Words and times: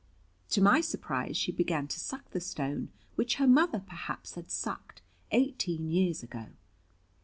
To 0.49 0.61
my 0.61 0.81
surprise 0.81 1.37
she 1.37 1.51
began 1.51 1.87
to 1.87 1.99
suck 1.99 2.31
the 2.31 2.39
stone, 2.41 2.89
which 3.13 3.35
her 3.35 3.45
mother 3.45 3.77
perhaps 3.85 4.33
had 4.33 4.49
sucked, 4.49 5.03
eighteen 5.29 5.91
years 5.91 6.23
ago. 6.23 6.47